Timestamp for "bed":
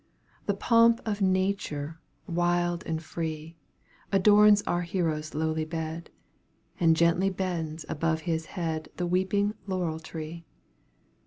5.63-6.09